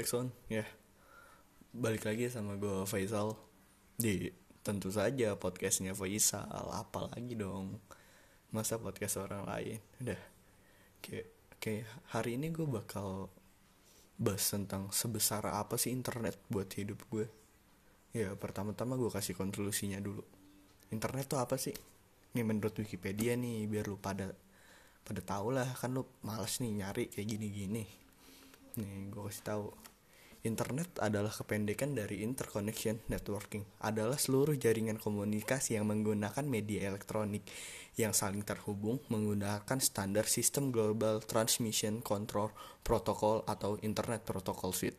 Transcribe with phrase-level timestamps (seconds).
[0.00, 0.64] sound ya.
[1.76, 3.36] Balik lagi sama gue Faisal
[4.00, 4.32] di
[4.64, 7.76] tentu saja podcastnya Faisal apalagi dong?
[8.56, 9.76] Masa podcast orang lain?
[10.00, 10.16] Udah.
[11.04, 11.28] Kayak
[11.60, 13.28] kayak hari ini gue bakal
[14.16, 17.26] bahas tentang sebesar apa sih internet buat hidup gue
[18.16, 20.24] ya pertama-tama gue kasih konklusinya dulu.
[20.88, 21.76] Internet tuh apa sih?
[22.32, 24.32] Ini menurut Wikipedia nih biar lu pada
[25.04, 25.68] pada tau lah.
[25.76, 28.01] Kan lu males nih nyari kayak gini-gini
[28.78, 29.66] nih gue kasih tahu.
[30.42, 33.62] Internet adalah kependekan dari interconnection networking.
[33.78, 37.46] Adalah seluruh jaringan komunikasi yang menggunakan media elektronik
[37.94, 42.50] yang saling terhubung menggunakan standar sistem global transmission control
[42.82, 44.98] protocol atau internet protocol suite.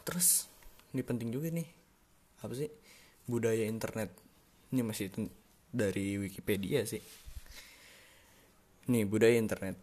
[0.00, 0.48] Terus
[0.96, 1.68] ini penting juga nih.
[2.40, 2.72] Apa sih?
[3.28, 4.16] Budaya internet.
[4.72, 5.12] Ini masih
[5.68, 7.04] dari Wikipedia sih.
[8.88, 9.76] Nih budaya internet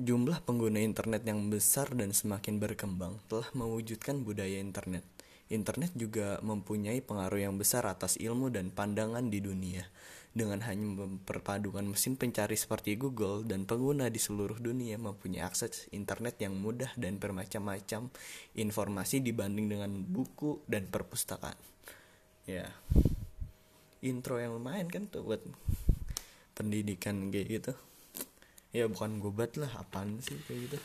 [0.00, 5.04] jumlah pengguna internet yang besar dan semakin berkembang telah mewujudkan budaya internet
[5.52, 9.84] internet juga mempunyai pengaruh yang besar atas ilmu dan pandangan di dunia
[10.32, 16.40] dengan hanya memperpadukan mesin pencari seperti Google dan pengguna di seluruh dunia mempunyai akses internet
[16.40, 18.08] yang mudah dan bermacam-macam
[18.56, 21.56] informasi dibanding dengan buku dan perpustakaan.
[22.48, 22.72] Ya.
[24.00, 25.44] Intro yang lumayan kan tuh buat
[26.56, 27.72] pendidikan kayak gitu.
[28.72, 30.78] Ya bukan gobat lah, apaan sih kayak gitu.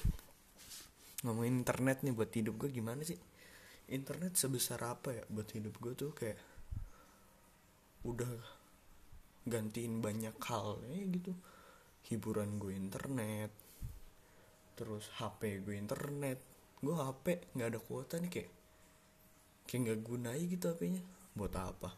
[1.24, 3.16] Ngomongin internet nih buat hidup gue gimana sih?
[3.88, 6.36] Internet sebesar apa ya buat hidup gue tuh kayak
[8.04, 8.28] udah
[9.48, 11.32] gantiin banyak hal ya gitu.
[12.12, 13.56] Hiburan gue internet
[14.76, 16.44] terus HP gue internet.
[16.84, 18.52] Gue HP nggak ada kuota nih kayak
[19.64, 21.02] kayak nggak gunai gitu HP-nya
[21.40, 21.96] buat apa?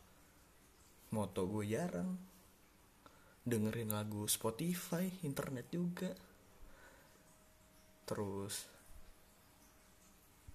[1.18, 2.29] Moto gue jarang
[3.50, 6.14] dengerin lagu Spotify internet juga.
[8.06, 8.70] Terus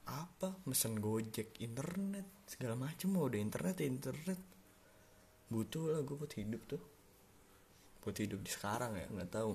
[0.04, 0.54] apa?
[0.68, 3.12] Mesen gojek internet segala macem.
[3.12, 4.40] Mau udah internet internet.
[5.50, 6.82] Butuh lah gue buat hidup tuh.
[8.04, 9.54] Buat hidup di sekarang ya nggak tahu.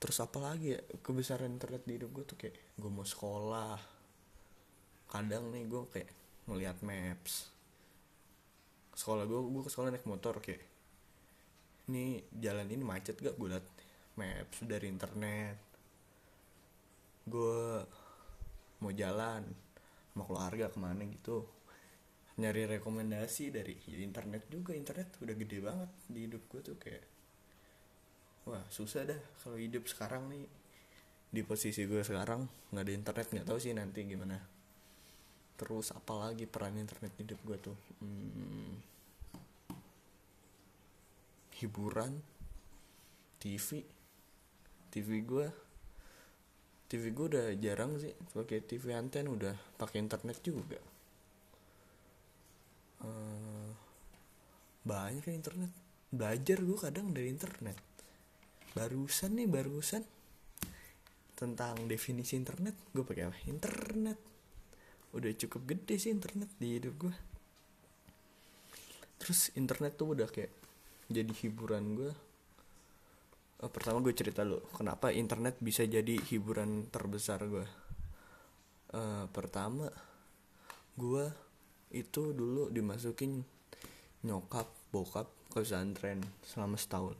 [0.00, 0.80] Terus apa lagi ya?
[1.04, 3.78] Kebesaran internet di hidup gue tuh kayak gue mau sekolah.
[5.10, 6.10] Kadang nih gue kayak
[6.48, 7.52] ngeliat maps.
[8.96, 10.69] Sekolah gue gue ke sekolah naik motor kayak
[11.90, 13.34] ini jalan ini macet gak?
[13.34, 13.66] Gue liat
[14.14, 15.58] maps dari internet.
[17.26, 17.82] Gue
[18.80, 19.42] mau jalan
[20.14, 21.44] mau keluarga ke mana gitu.
[22.38, 24.72] Nyari rekomendasi dari ya internet juga.
[24.72, 27.04] Internet udah gede banget di hidup gue tuh kayak
[28.48, 30.46] wah susah dah kalau hidup sekarang nih.
[31.30, 33.26] Di posisi gue sekarang nggak ada internet.
[33.34, 34.38] Nggak tahu sih nanti gimana.
[35.60, 37.76] Terus apalagi peran internet hidup gue tuh?
[38.00, 38.89] Hmm,
[41.60, 42.24] hiburan
[43.36, 43.84] TV
[44.90, 45.46] TV gue
[46.90, 50.74] TV gue udah jarang sih pakai TV anten udah pakai internet juga.
[52.98, 53.70] Uh,
[54.82, 55.70] banyak kan internet.
[56.10, 57.78] Belajar gue kadang dari internet.
[58.74, 60.02] Barusan nih barusan
[61.38, 63.38] tentang definisi internet gue pakai apa?
[63.46, 64.18] Internet.
[65.14, 67.14] Udah cukup gede sih internet di hidup gue
[69.20, 70.48] terus internet tuh udah kayak
[71.10, 72.12] jadi hiburan gue
[73.60, 77.66] uh, pertama gue cerita lo kenapa internet bisa jadi hiburan terbesar gue
[78.94, 79.90] uh, pertama
[80.94, 81.24] gue
[81.90, 83.42] itu dulu dimasukin
[84.22, 87.18] nyokap bokap ke pesantren selama setahun.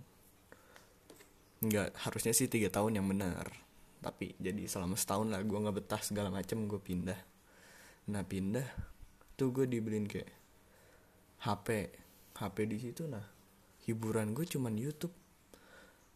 [1.65, 3.51] Nggak harusnya sih tiga tahun yang benar
[4.01, 7.21] tapi jadi selama setahun lah gue nggak betah segala macam gue pindah.
[8.09, 8.65] Nah pindah
[9.37, 10.31] tuh gue dibeliin kayak
[11.45, 11.89] HP
[12.37, 13.40] HP di situ nah
[13.91, 15.13] hiburan gue cuman YouTube.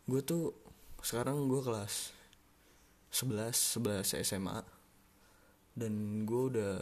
[0.07, 0.55] Gue tuh
[1.05, 2.15] sekarang gue kelas
[3.13, 4.59] 11 11 SMA
[5.77, 6.75] dan gue udah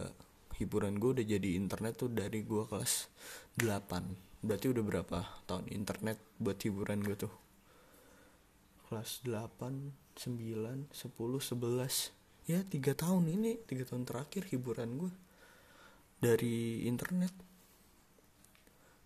[0.60, 3.08] hiburan gue udah jadi internet tuh dari gue kelas
[3.58, 5.18] 8 berarti udah berapa
[5.48, 7.34] tahun internet buat hiburan gue tuh?
[8.86, 15.12] Kelas 8 9 10 11 ya tiga tahun ini tiga tahun terakhir hiburan gue
[16.22, 17.34] dari internet.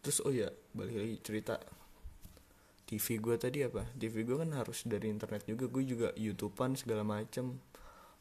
[0.05, 1.56] Terus oh ya balik lagi cerita
[2.87, 3.83] TV gue tadi apa?
[3.99, 5.67] TV gue kan harus dari internet juga.
[5.67, 7.59] Gue juga youtubean segala macem.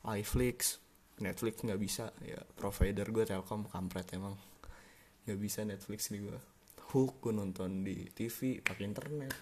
[0.06, 0.82] iFlix
[1.22, 2.10] Netflix nggak bisa.
[2.26, 4.34] Ya provider gue Telkom kampret emang.
[5.30, 6.38] Nggak bisa Netflix di gue
[6.94, 9.34] Hook gue nonton di TV pakai internet.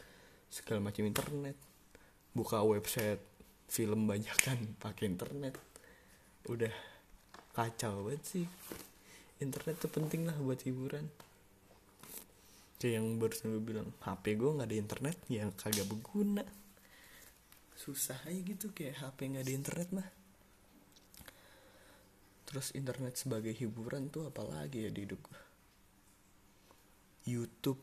[0.52, 1.56] Segala macam internet.
[2.36, 3.24] Buka website
[3.72, 5.56] film banyak kan pakai internet.
[6.52, 6.76] Udah
[7.56, 8.46] kacau banget sih.
[9.40, 11.08] Internet tuh penting lah buat hiburan
[12.84, 15.18] kayak yang barusan gue bilang HP gue nggak ada internet.
[15.32, 16.44] Yang kagak berguna.
[17.80, 20.10] Susah aja gitu kayak HP nggak ada internet mah.
[22.44, 25.42] Terus internet sebagai hiburan tuh apalagi ya di hidup gue
[27.24, 27.80] YouTube.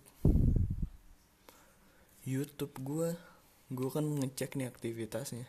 [2.29, 3.17] YouTube gue
[3.73, 5.49] gue kan ngecek nih aktivitasnya.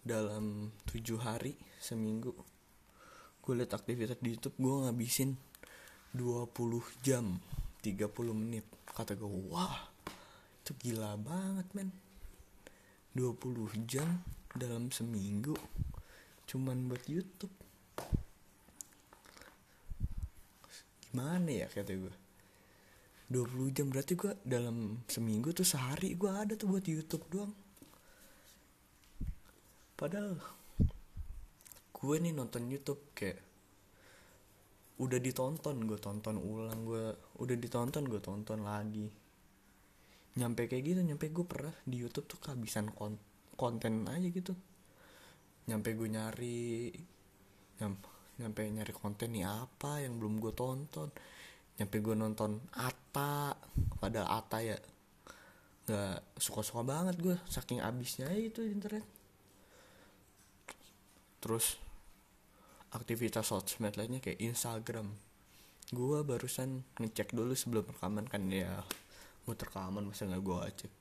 [0.00, 2.32] Dalam tujuh hari seminggu.
[3.44, 5.36] Gue liat aktivitas di YouTube gue ngabisin
[6.16, 7.36] 20 jam
[7.84, 8.64] 30 menit.
[8.88, 9.92] Kata gue wah
[10.64, 11.92] itu gila banget men.
[13.12, 14.24] 20 jam
[14.56, 15.52] dalam seminggu
[16.48, 17.52] cuman buat YouTube.
[21.04, 22.14] Gimana ya kata gue
[23.30, 27.54] 20 jam berarti gue dalam seminggu tuh sehari gue ada tuh buat YouTube doang.
[29.94, 30.40] Padahal
[31.94, 33.53] gue nih nonton YouTube kayak
[34.94, 37.04] udah ditonton gue tonton ulang gue
[37.42, 39.10] udah ditonton gue tonton lagi.
[40.38, 43.18] Nyampe kayak gitu nyampe gue pernah di YouTube tuh kehabisan kon
[43.58, 44.54] konten aja gitu.
[45.66, 46.90] Nyampe gue nyari
[47.82, 48.08] nyampe,
[48.38, 51.10] nyampe nyari konten nih apa yang belum gue tonton.
[51.74, 53.58] Nyampe gue nonton Ata
[53.98, 54.78] pada Ata ya.
[55.90, 59.02] Nggak suka-suka banget gue saking abisnya itu internet.
[61.42, 61.82] Terus
[62.94, 65.10] aktivitas sosmed lainnya kayak Instagram.
[65.90, 68.86] Gue barusan ngecek dulu sebelum rekaman kan ya.
[69.44, 70.92] Buat rekaman masa nggak gue cek.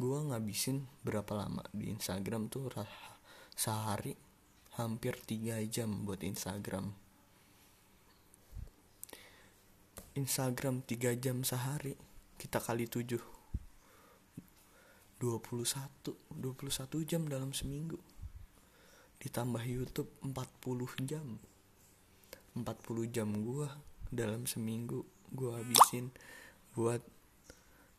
[0.00, 2.68] Gue ngabisin berapa lama di Instagram tuh?
[3.56, 4.14] Sehari
[4.78, 6.92] hampir 3 jam buat Instagram.
[10.14, 11.96] Instagram 3 jam sehari
[12.40, 13.20] kita kali 7
[15.20, 18.00] 21 21 jam dalam seminggu
[19.20, 21.36] ditambah YouTube 40 jam.
[22.56, 22.64] 40
[23.14, 23.68] jam gue
[24.10, 26.08] dalam seminggu gue habisin
[26.72, 27.04] buat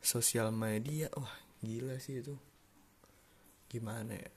[0.01, 1.13] sosial media.
[1.13, 2.33] Wah gila sih itu.
[3.69, 4.33] Gimana ya?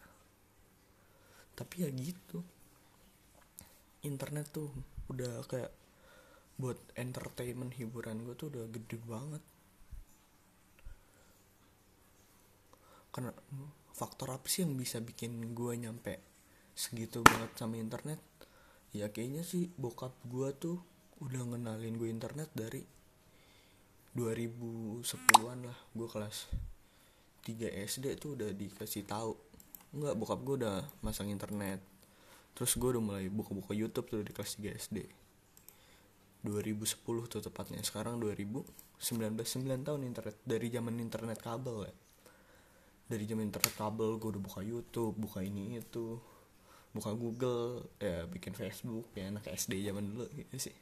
[1.57, 2.45] Tapi ya gitu.
[4.05, 4.69] Internet tuh
[5.09, 5.73] udah kayak
[6.61, 9.43] buat entertainment hiburan gue tuh udah gede banget.
[13.09, 13.33] Karena
[13.97, 16.34] faktor apa sih yang bisa bikin gue nyampe
[16.75, 18.19] segitu banget sama internet
[18.91, 20.79] ya kayaknya sih bokap gue tuh
[21.23, 22.83] udah ngenalin gue internet dari
[24.15, 26.47] 2010-an lah gue kelas
[27.45, 29.37] 3 SD tuh udah dikasih tahu.
[29.93, 31.83] Enggak, bokap gue udah masang internet.
[32.57, 34.99] Terus gue udah mulai buka-buka YouTube tuh di kelas 3 SD
[36.47, 38.63] 2010 tuh tepatnya Sekarang 2019
[39.03, 41.95] 9 tahun internet Dari zaman internet kabel ya.
[43.11, 46.23] Dari zaman internet kabel gue udah buka YouTube Buka ini itu
[46.95, 50.77] Buka Google Ya bikin Facebook Ya anak SD zaman dulu gitu sih.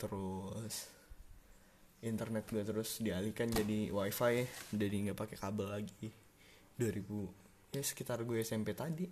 [0.00, 0.88] Terus
[2.00, 6.08] internet gue terus dialihkan jadi wifi jadi nggak pakai kabel lagi.
[6.80, 9.04] 2000 ya sekitar gue SMP tadi.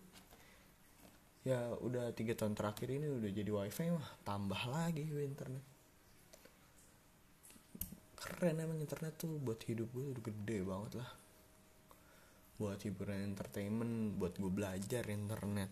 [1.46, 5.64] Ya udah tiga tahun terakhir ini udah jadi wifi mah tambah lagi gue internet.
[8.16, 11.25] Keren emang internet tuh buat hidup gue udah gede banget lah
[12.56, 15.68] buat hiburan entertainment buat gue belajar internet.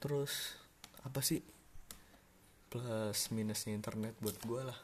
[0.00, 0.56] Terus
[1.00, 1.40] apa sih
[2.68, 4.80] plus minusnya internet buat gue lah?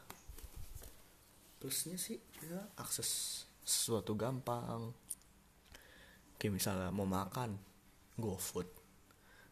[1.57, 4.93] Plusnya sih ya akses sesuatu gampang.
[6.37, 7.57] Kayak misalnya mau makan
[8.17, 8.69] GoFood.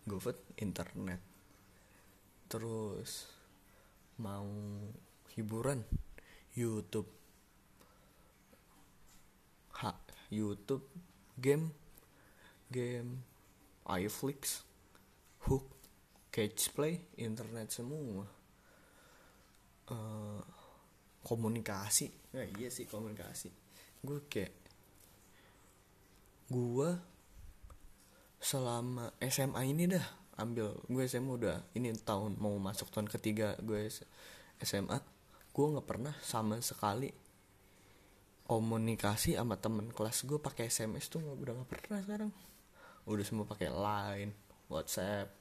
[0.05, 1.21] GoFood internet.
[2.45, 3.25] Terus
[4.21, 4.45] mau
[5.33, 5.81] hiburan
[6.55, 7.24] YouTube
[10.29, 10.85] YouTube
[11.37, 11.71] game
[12.71, 13.21] game
[13.85, 14.65] iFlix
[15.45, 15.69] Hook
[16.33, 18.25] Catch Play internet semua.
[19.85, 20.41] Uh,
[21.21, 22.09] komunikasi.
[22.33, 23.53] Nah iya sih komunikasi.
[24.01, 24.53] Gue kayak
[26.49, 26.89] gue
[28.37, 30.05] selama SMA ini dah
[30.37, 33.89] ambil gue SMA udah ini tahun mau masuk tahun ketiga gue
[34.61, 34.97] SMA
[35.55, 37.09] gue nggak pernah sama sekali
[38.45, 42.31] komunikasi sama temen kelas gue pakai SMS tuh nggak udah nggak pernah sekarang.
[43.09, 44.31] Udah semua pakai line
[44.69, 45.33] WhatsApp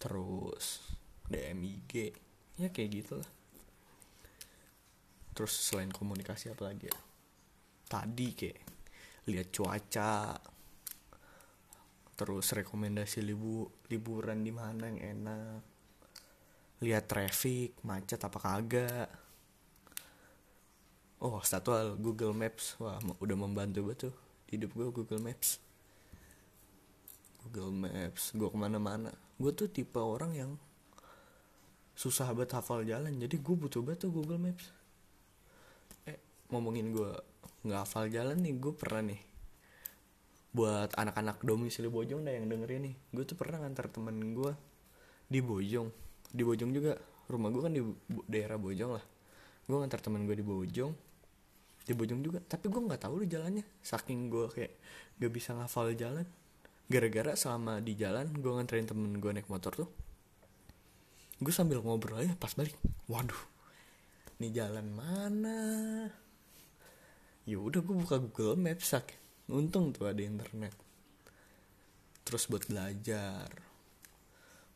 [0.00, 0.80] terus
[1.28, 1.92] DM IG
[2.60, 3.30] ya kayak gitulah.
[5.32, 6.98] Terus selain komunikasi apa lagi ya?
[7.88, 8.58] Tadi kayak
[9.28, 10.36] lihat cuaca
[12.20, 15.60] terus rekomendasi libu liburan di mana yang enak
[16.84, 19.08] lihat traffic macet apa kagak
[21.20, 22.80] oh satu Google Maps.
[22.80, 24.12] Wah udah membantu betul
[24.50, 25.60] hidup gue Google Maps.
[27.46, 29.12] Google Maps gue ke mana-mana.
[29.36, 30.50] Gue tuh tipe orang yang
[31.94, 34.72] susah banget hafal jalan jadi gue butuh banget tuh Google Maps.
[36.50, 37.12] Ngomongin gue
[37.62, 39.20] nggak hafal jalan nih gue pernah nih
[40.50, 42.94] buat anak-anak domisili Bojong dah yang dengerin nih.
[43.14, 44.52] Gue tuh pernah ngantar temen gue
[45.30, 45.92] di Bojong.
[46.32, 46.98] Di Bojong juga
[47.30, 47.82] rumah gue kan di
[48.26, 49.04] daerah Bojong lah.
[49.70, 51.09] Gue ngantar temen gue di Bojong
[51.84, 52.38] di Bojong juga.
[52.42, 53.64] Tapi gue nggak tahu deh jalannya.
[53.80, 54.72] Saking gue kayak
[55.20, 56.26] gak bisa ngafal jalan.
[56.90, 59.90] Gara-gara selama di jalan gue nganterin temen gue naik motor tuh.
[61.40, 62.76] Gue sambil ngobrol aja pas balik.
[63.08, 63.60] Waduh
[64.40, 65.60] ini jalan mana?
[67.44, 69.12] Ya udah gue buka Google Maps sak.
[69.52, 70.72] Untung tuh ada internet.
[72.24, 73.52] Terus buat belajar.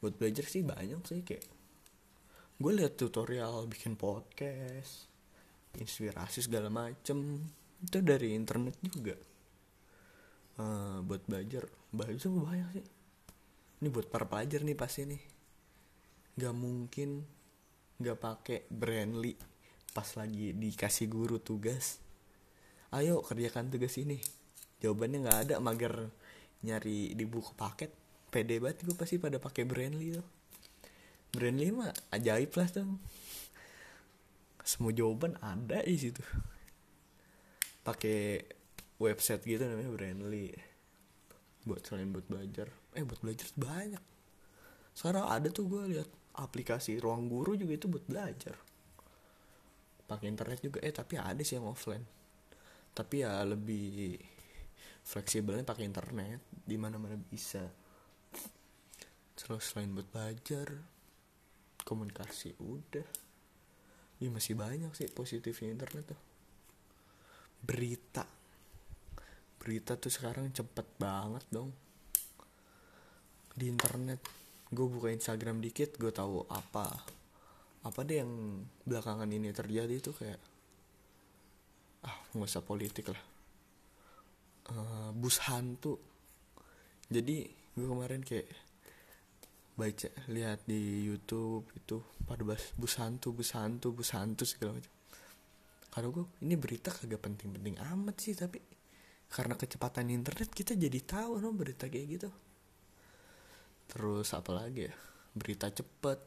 [0.05, 1.49] Buat belajar sih banyak sih kayak.
[2.61, 5.14] Gue lihat tutorial bikin podcast
[5.79, 7.43] inspirasi segala macem.
[7.83, 9.17] Itu dari internet juga.
[10.61, 11.67] Eh, buat belajar.
[11.91, 12.87] Belajar banyak sih.
[13.83, 15.23] Ini buat para pelajar nih pasti nih.
[16.39, 17.11] Nggak mungkin
[17.99, 19.39] nggak pakai Brandly
[19.95, 22.03] pas lagi dikasih guru tugas.
[22.95, 24.19] Ayo kerjakan tugas ini.
[24.83, 26.11] Jawabannya nggak ada mager
[26.63, 27.91] nyari di buku paket.
[28.31, 30.27] Pede banget gue pasti pada pakai Brandly tuh.
[31.35, 32.87] Brandly mah ajaib lah tuh
[34.75, 36.19] semua jawaban ada di situ.
[37.87, 38.43] Pakai
[38.99, 40.51] website gitu namanya Brandly.
[41.63, 42.75] Buat selain buat belajar.
[42.99, 44.03] Eh buat belajar banyak.
[44.91, 48.59] Sekarang ada tuh gue lihat aplikasi ruang guru juga itu buat belajar.
[50.11, 50.83] Pakai internet juga.
[50.83, 52.03] Eh tapi ada sih yang offline.
[52.91, 54.19] Tapi ya lebih
[55.07, 57.63] fleksibelnya pakai internet di mana mana bisa.
[59.39, 60.67] Terus selain buat belajar
[61.87, 63.24] komunikasi udah
[64.23, 66.21] ya masih banyak sih positifnya internet tuh.
[67.65, 68.25] Berita.
[69.59, 71.73] Berita tuh sekarang cepet banget dong.
[73.55, 74.21] Di internet.
[74.69, 76.91] Gue buka Instagram dikit gue tahu apa.
[77.85, 80.41] Apa deh yang belakangan ini terjadi tuh kayak
[82.05, 83.23] ah nggak usah politik lah.
[84.65, 86.01] Eh, bus hantu.
[87.09, 87.45] Jadi
[87.77, 88.49] gue kemarin kayak
[89.75, 94.93] baca lihat di YouTube itu pada bus bus hantu bus hantu bus hantu segala macam.
[95.93, 98.59] Kalau gue ini berita kagak penting-penting amat sih tapi
[99.31, 102.31] karena kecepatan internet kita jadi tahu no berita kayak gitu.
[103.87, 104.95] Terus apa lagi ya?
[105.37, 106.19] Berita cepet.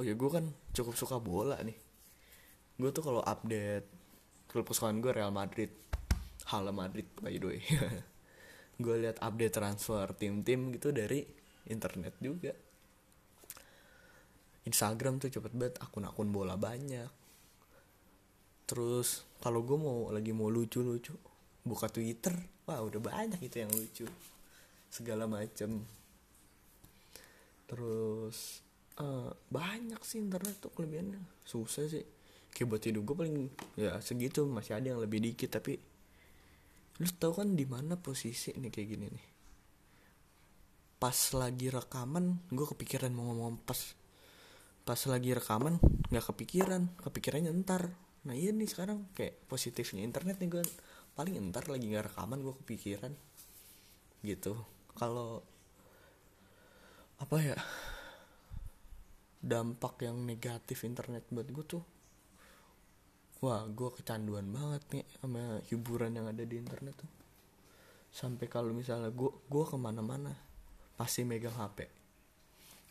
[0.00, 1.76] Oh ya gue kan cukup suka bola nih.
[2.80, 3.86] Gue tuh kalau update
[4.48, 5.70] klub kesukaan gue Real Madrid.
[6.50, 7.62] Hala Madrid by the way.
[8.82, 11.22] Gue lihat update transfer tim-tim gitu dari
[11.70, 12.50] internet juga
[14.62, 17.10] Instagram tuh cepet banget akun-akun bola banyak.
[18.66, 21.12] Terus kalau gue mau lagi mau lucu-lucu
[21.62, 22.34] buka Twitter
[22.66, 24.06] wah udah banyak itu yang lucu.
[24.86, 25.82] Segala macem.
[27.66, 28.62] Terus
[29.02, 31.18] eh, banyak sih internet tuh kelebihannya.
[31.42, 32.06] Susah sih.
[32.52, 33.36] Kayak buat hidup gue paling
[33.74, 34.46] ya segitu.
[34.46, 35.74] Masih ada yang lebih dikit tapi
[37.00, 39.26] lu tau kan di mana posisi nih kayak gini nih?
[41.02, 44.01] Pas lagi rekaman gue kepikiran mau ngomong pas
[44.82, 45.78] pas lagi rekaman
[46.10, 46.82] nggak kepikiran.
[46.98, 47.94] Kepikirannya ntar.
[48.26, 50.64] Nah iya nih sekarang kayak positifnya internet nih gue
[51.14, 53.12] paling ntar lagi nggak rekaman gue kepikiran.
[54.22, 54.54] Gitu.
[54.98, 55.42] Kalau
[57.22, 57.58] apa ya
[59.42, 61.82] dampak yang negatif internet buat gue tuh
[63.42, 67.10] wah gue kecanduan banget nih sama hiburan yang ada di internet tuh.
[68.12, 70.30] Sampai kalau misalnya gue gue ke mana-mana
[70.94, 72.01] pasti megang hp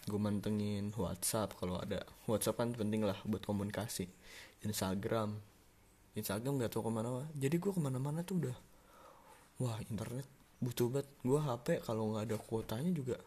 [0.09, 4.09] gue mantengin WhatsApp kalau ada WhatsApp kan penting lah buat komunikasi.
[4.65, 5.37] Instagram.
[6.17, 8.57] Instagram nggak tahu ke mana jadi gue ke mana-mana tuh udah
[9.61, 10.25] wah internet
[10.57, 11.07] butuh banget.
[11.21, 13.17] Gue HP kalau nggak ada kuotanya juga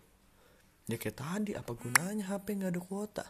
[0.85, 3.27] ya kayak tadi apa gunanya HP nggak ada kuota?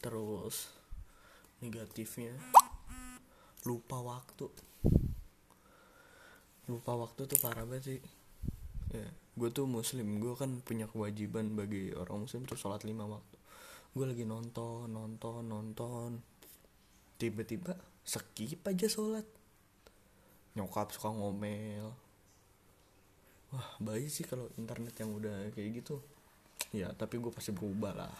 [0.00, 0.70] Terus
[1.60, 2.36] negatifnya
[3.66, 4.48] lupa waktu.
[6.64, 8.00] Lupa waktu tuh parah banget sih
[8.94, 13.36] ya gue tuh muslim gue kan punya kewajiban bagi orang muslim tuh sholat lima waktu.
[13.90, 16.22] Gue lagi nonton nonton nonton.
[17.18, 17.74] Tiba-tiba
[18.06, 19.26] skip aja sholat.
[20.54, 21.90] Nyokap suka ngomel.
[23.50, 25.98] Wah baik sih kalau internet yang udah kayak gitu.
[26.70, 28.18] Ya tapi gue pasti berubah lah.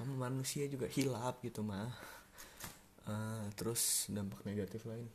[0.00, 1.92] Nama manusia juga hilap gitu mah.
[3.04, 5.08] Ah, terus dampak negatif lain.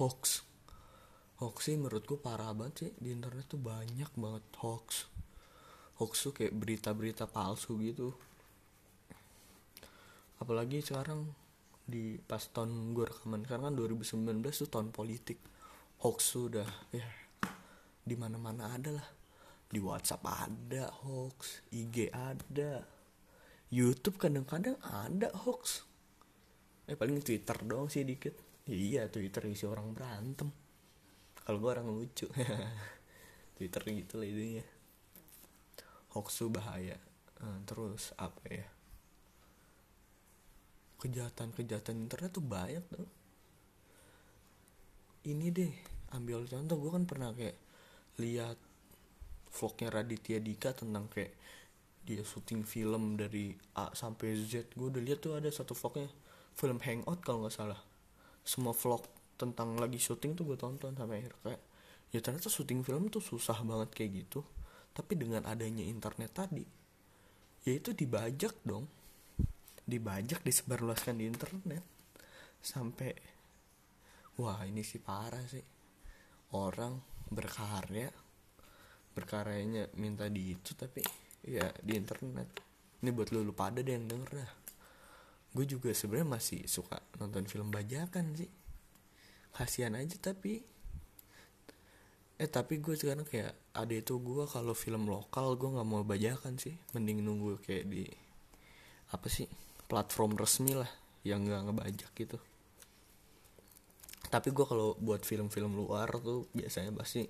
[0.00, 0.44] Hoax
[1.36, 2.92] hoax sih menurut gue parah banget sih.
[2.96, 5.08] Di internet tuh banyak banget hoax.
[6.00, 8.16] Hoax tuh kayak berita-berita palsu gitu.
[10.40, 11.28] Apalagi sekarang
[11.86, 15.40] di pas tahun gue rekaman sekarang kan 2019 tuh tahun politik.
[16.00, 17.06] Hoax sudah ya
[18.06, 19.08] di mana mana ada lah.
[19.66, 22.86] Di WhatsApp ada hoax IG ada
[23.68, 25.84] YouTube kadang-kadang ada hoax.
[26.86, 28.32] Eh paling Twitter doang sih dikit.
[28.66, 30.65] Ya, iya Twitter isi orang berantem
[31.46, 32.26] kalau gue orang lucu.
[33.56, 34.66] Twitter gitu lah intinya.
[36.12, 36.98] Hoax tuh bahaya.
[37.38, 38.66] Uh, terus apa ya?
[40.98, 43.06] Kejahatan-kejahatan internet tuh banyak tuh
[45.26, 45.72] ini deh
[46.14, 46.78] ambil contoh.
[46.78, 47.58] Gue kan pernah kayak
[48.22, 48.56] lihat
[49.50, 51.34] vlognya Raditya Dika tentang kayak
[52.06, 54.70] dia syuting film dari A sampai Z.
[54.78, 56.06] Gue udah lihat tuh ada satu vlognya.
[56.56, 57.80] Film Hangout kalau nggak salah.
[58.46, 59.02] Semua vlog
[59.36, 61.34] tentang lagi syuting tuh gue tonton sampai akhir.
[61.44, 61.62] Kayak
[62.10, 64.40] ya ternyata syuting film tuh susah banget kayak gitu.
[64.96, 66.64] Tapi dengan adanya internet tadi
[67.68, 68.88] ya itu dibajak dong.
[69.86, 71.84] Dibajak disebarluaskan di internet.
[72.58, 73.12] Sampai
[74.40, 75.62] wah ini sih parah sih.
[76.56, 78.08] Orang berkarya
[79.16, 81.04] berkaryanya minta di itu tapi
[81.44, 82.64] ya di internet.
[83.00, 84.52] Ini buat lu, lu pada deh yang denger dah.
[85.52, 88.65] Gue juga sebenarnya masih suka nonton film bajakan sih
[89.56, 90.60] kasihan aja tapi
[92.36, 96.60] eh tapi gue sekarang kayak ada itu gue kalau film lokal gue nggak mau bajakan
[96.60, 96.76] sih.
[96.92, 98.04] Mending nunggu kayak di
[99.16, 99.48] apa sih
[99.88, 100.88] platform resmi lah
[101.24, 102.36] yang nggak ngebajak gitu.
[104.28, 107.24] Tapi gue kalau buat film-film luar tuh biasanya pasti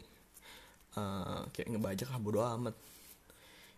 [0.99, 2.75] uh, kayak ngebajak ah bodo amat.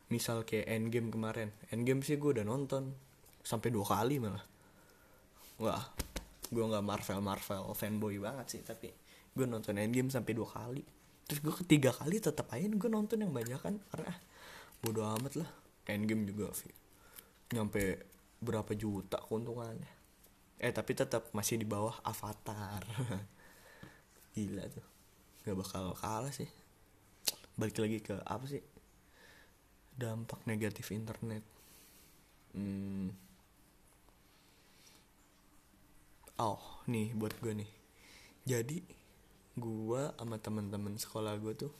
[0.08, 1.52] Misal kayak Endgame kemarin.
[1.68, 2.88] Endgame sih gue udah nonton
[3.44, 4.44] sampai dua kali malah.
[5.60, 6.07] Wah
[6.48, 8.88] gue nggak Marvel Marvel fanboy banget sih tapi
[9.36, 10.82] gue nonton Endgame sampai dua kali.
[11.28, 14.12] Terus gue ketiga kali tetap aja gue nonton yang banyak kan karena
[14.80, 15.50] bodo amat lah.
[15.88, 16.52] Endgame juga
[17.54, 18.04] nyampe
[18.42, 19.92] berapa juta keuntungannya.
[20.58, 22.82] Eh tapi tetap masih di bawah Avatar.
[24.34, 24.86] Gila tuh.
[25.46, 26.50] Gak bakal kalah sih.
[27.54, 28.62] Balik lagi ke apa sih?
[29.94, 31.42] Dampak negatif internet.
[32.54, 33.27] Hmm.
[36.38, 37.70] Oh nih buat gue nih.
[38.48, 38.78] Jadi
[39.58, 41.72] gue sama teman-teman sekolah gue tuh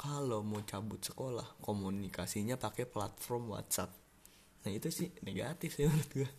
[0.00, 3.92] kalau mau cabut sekolah komunikasinya pakai platform WhatsApp.
[4.64, 6.30] Nah itu sih negatif sih menurut gue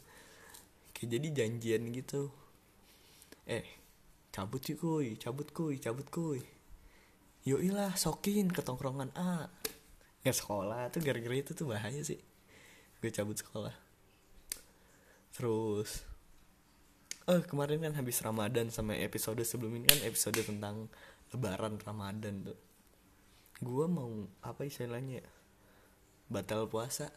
[0.93, 2.29] kayak jadi janjian gitu.
[3.45, 3.65] Eh
[4.29, 5.17] cabut sih kuy.
[5.17, 5.81] Cabut kuy.
[5.81, 6.41] Cabut kuy.
[7.41, 9.49] Yoilah sokin ke tongkrongan A.
[10.21, 12.21] Nggak sekolah tuh gara-gara itu tuh bahaya sih.
[13.01, 13.73] Gue cabut sekolah.
[15.33, 16.05] Terus
[17.31, 20.91] oh kemarin kan habis Ramadan sama episode sebelum ini kan episode tentang
[21.31, 22.59] Lebaran Ramadan tuh.
[23.63, 25.23] Gue mau apa istilahnya
[26.27, 27.07] batal puasa.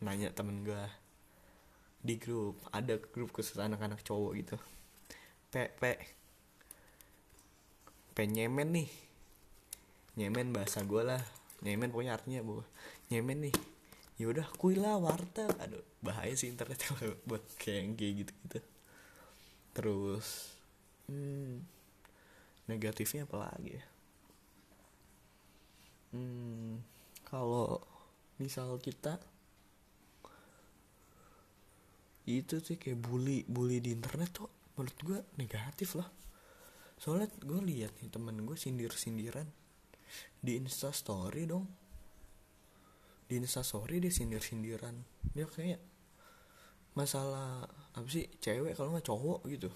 [0.00, 0.80] Nanya temen gue
[2.00, 2.64] di grup.
[2.72, 4.56] Ada grup khusus anak-anak cowok gitu.
[5.52, 6.00] Pe pe.
[8.16, 8.88] Pe nyemen nih.
[10.16, 11.20] Nyemen bahasa gue lah.
[11.60, 12.64] Nyemen pokoknya artinya bu
[13.12, 13.56] nyemen nih.
[14.16, 16.88] Yaudah kuy lah warteg aduh bahaya sih internet
[17.28, 18.71] buat kayak gitu gitu
[19.72, 20.56] terus
[21.08, 21.60] hmm,
[22.68, 23.84] negatifnya apa lagi ya?
[26.12, 26.84] Hmm,
[27.24, 27.80] kalau
[28.36, 29.16] misal kita
[32.28, 34.46] itu sih kayak bully bully di internet tuh
[34.78, 36.06] menurut gue negatif lah
[37.02, 39.50] soalnya gue lihat nih temen gue sindir sindiran
[40.42, 41.66] di Insta Story dong.
[43.26, 44.94] Di Insta Story dia sindir sindiran
[45.32, 45.80] dia kayak
[46.92, 49.70] masalah apa sih cewek kalau nggak cowok gitu.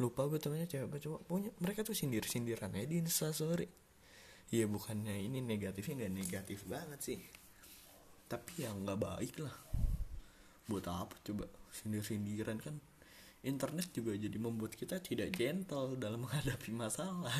[0.00, 1.20] Lupa gue temennya cewek apa cowok.
[1.28, 3.82] Pokoknya mereka tuh sindir sindiran ya di Insta Story
[4.52, 7.20] iya bukannya ini negatifnya nggak negatif banget sih.
[8.28, 9.56] Tapi ya nggak baik lah.
[10.68, 12.76] Buat apa coba sindir sindiran kan
[13.42, 17.32] internet juga jadi membuat kita tidak gentle dalam menghadapi masalah.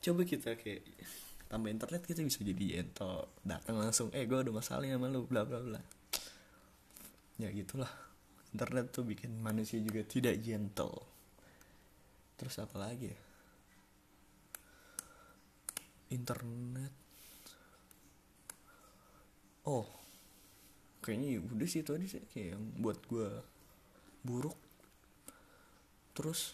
[0.00, 0.82] Coba kita kayak
[1.52, 3.28] tambah internet kita bisa jadi gentle.
[3.44, 5.97] Datang langsung eh gue ada masalah sama lu bla bla bla
[7.38, 7.90] ya gitulah.
[8.50, 11.06] Internet tuh bikin manusia juga tidak gentle.
[12.34, 13.20] Terus apa lagi ya?
[16.12, 16.92] Internet.
[19.68, 19.98] Oh
[21.08, 22.24] kayaknya ya udah sih aja sih.
[22.28, 23.28] Kayak yang buat gue
[24.20, 24.58] buruk.
[26.12, 26.52] Terus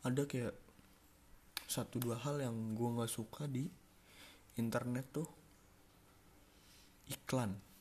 [0.00, 0.56] ada kayak
[1.68, 3.68] satu dua hal yang gue nggak suka di
[4.56, 5.28] internet tuh.
[7.12, 7.73] Iklan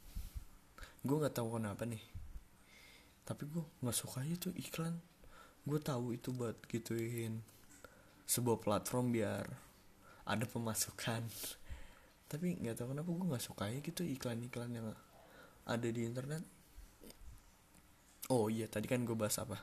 [1.03, 1.99] gue nggak tahu kenapa nih.
[3.27, 4.95] Tapi gue nggak suka itu iklan.
[5.67, 7.43] Gue tahu itu buat gituin
[8.23, 9.45] sebuah platform biar
[10.23, 11.27] ada pemasukan.
[12.31, 14.87] Tapi nggak tahu kenapa gue nggak suka gitu iklan-iklan yang
[15.67, 16.43] ada di internet.
[18.31, 19.59] Oh iya tadi kan gue bahas apa?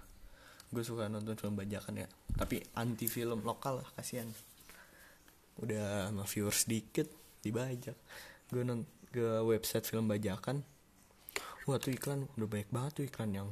[0.69, 2.09] Gue suka nonton film bajakan ya.
[2.37, 4.29] Tapi anti film lokal lah kasihan.
[5.57, 7.09] Udah sama viewers dikit
[7.41, 7.97] dibajak.
[8.53, 10.63] Gue nonton ke website film bajakan
[11.71, 13.49] wah tuh iklan udah banyak banget tuh iklan yang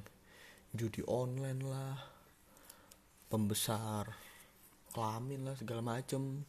[0.75, 1.95] judi online lah
[3.31, 4.11] pembesar
[4.91, 6.43] kelamin lah segala macem.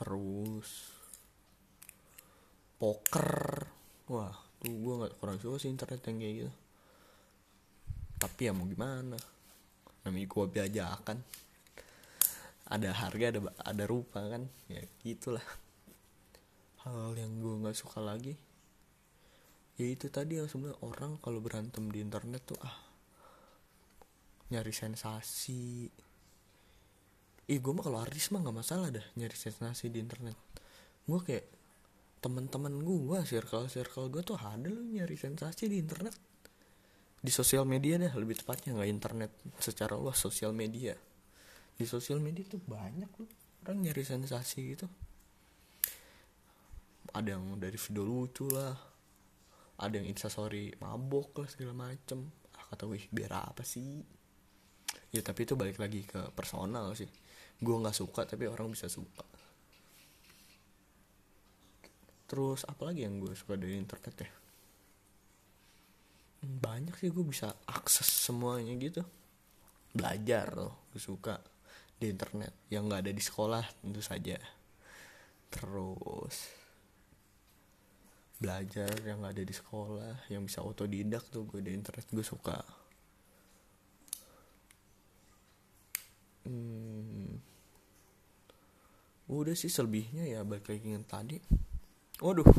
[0.00, 0.88] Terus
[2.80, 3.68] poker.
[4.08, 4.32] Wah
[4.64, 6.52] tuh gue nggak kurang suka sih internet yang kayak gitu.
[8.16, 9.20] Tapi ya mau gimana?
[10.08, 11.18] Namanya gue biajakan.
[12.72, 14.48] Ada harga ada ada rupa kan?
[14.72, 15.44] Ya gitulah.
[16.88, 18.32] Hal yang gue nggak suka lagi
[19.80, 22.76] ya itu tadi yang sebenarnya orang kalau berantem di internet tuh ah
[24.52, 25.88] nyari sensasi.
[27.48, 30.36] Ih gue mah kalau artis mah nggak masalah dah nyari sensasi di internet.
[31.08, 31.48] Gue kayak
[32.22, 36.14] teman-teman gue circle circle gue tuh ada loh nyari sensasi di internet.
[37.22, 40.92] Di sosial media deh lebih tepatnya nggak internet secara luas sosial media.
[41.72, 43.30] Di sosial media tuh banyak loh
[43.64, 44.86] orang nyari sensasi gitu.
[47.16, 48.91] Ada yang dari video lucu lah
[49.82, 52.30] ada yang instastory mabok lah segala macem.
[52.54, 54.00] Ah, kata wih biar apa sih?
[55.12, 57.10] Ya tapi itu balik lagi ke personal sih.
[57.58, 59.26] Gue nggak suka tapi orang bisa suka.
[62.30, 64.30] Terus apalagi yang gue suka dari internet ya?
[66.42, 69.04] Hmm, banyak sih gue bisa akses semuanya gitu.
[69.92, 71.36] Belajar loh gue suka
[71.98, 72.70] di internet.
[72.72, 74.40] Yang nggak ada di sekolah tentu saja.
[75.52, 76.61] Terus
[78.42, 82.58] belajar yang nggak ada di sekolah yang bisa otodidak tuh gue di internet gue suka.
[86.42, 87.38] Hmm,
[89.30, 91.38] udah sih selebihnya ya balik lagi yang tadi.
[92.18, 92.50] Waduh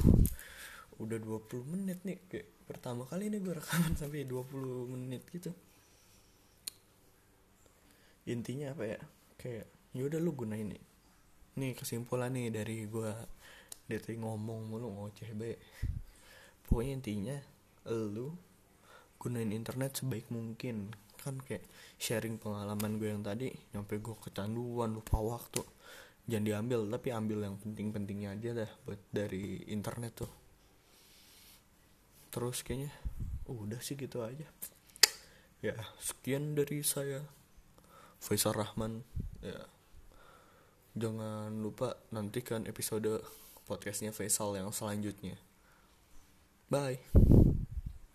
[1.03, 5.51] udah 20 menit nih kayak pertama kali ini gue rekaman sampai 20 menit gitu.
[8.29, 8.99] Intinya apa ya
[9.35, 10.83] kayak yaudah lu gunain nih.
[11.59, 13.11] Nih kesimpulan nih dari gue
[13.99, 15.59] dari ngomong mulu ngoceh be.
[16.65, 17.37] Pokoknya intinya
[17.89, 18.33] lu
[19.19, 20.89] gunain internet sebaik mungkin.
[21.19, 21.63] Kan kayak
[21.95, 25.63] sharing pengalaman gue yang tadi nyampe gue kecanduan lupa waktu.
[26.27, 30.33] Jangan diambil tapi ambil yang penting-pentingnya aja dah buat dari internet tuh.
[32.31, 32.91] Terus kayaknya
[33.47, 34.47] udah sih gitu aja.
[35.63, 37.23] Ya sekian dari saya.
[38.23, 39.03] Faisal Rahman.
[39.43, 39.67] Ya.
[40.95, 43.19] Jangan lupa nantikan episode
[43.63, 45.39] podcastnya Faisal yang selanjutnya.
[46.71, 47.42] Bye